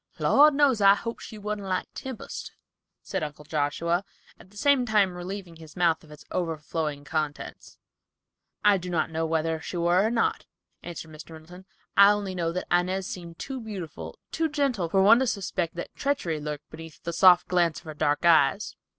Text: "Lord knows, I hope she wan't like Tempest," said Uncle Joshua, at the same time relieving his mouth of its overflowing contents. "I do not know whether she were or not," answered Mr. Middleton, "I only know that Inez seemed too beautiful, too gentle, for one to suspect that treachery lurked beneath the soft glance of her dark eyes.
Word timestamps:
"Lord 0.17 0.55
knows, 0.55 0.81
I 0.81 0.95
hope 0.95 1.19
she 1.19 1.37
wan't 1.37 1.61
like 1.61 1.85
Tempest," 1.93 2.53
said 3.03 3.21
Uncle 3.21 3.45
Joshua, 3.45 4.03
at 4.39 4.49
the 4.49 4.57
same 4.57 4.83
time 4.83 5.13
relieving 5.13 5.57
his 5.57 5.75
mouth 5.75 6.03
of 6.03 6.09
its 6.09 6.25
overflowing 6.31 7.03
contents. 7.03 7.77
"I 8.65 8.79
do 8.79 8.89
not 8.89 9.11
know 9.11 9.27
whether 9.27 9.61
she 9.61 9.77
were 9.77 10.03
or 10.03 10.09
not," 10.09 10.47
answered 10.81 11.11
Mr. 11.11 11.33
Middleton, 11.33 11.67
"I 11.95 12.09
only 12.13 12.33
know 12.33 12.51
that 12.51 12.65
Inez 12.71 13.05
seemed 13.05 13.37
too 13.37 13.61
beautiful, 13.61 14.17
too 14.31 14.49
gentle, 14.49 14.89
for 14.89 15.03
one 15.03 15.19
to 15.19 15.27
suspect 15.27 15.75
that 15.75 15.93
treachery 15.93 16.39
lurked 16.41 16.71
beneath 16.71 17.03
the 17.03 17.13
soft 17.13 17.47
glance 17.47 17.77
of 17.77 17.85
her 17.85 17.93
dark 17.93 18.25
eyes. 18.25 18.75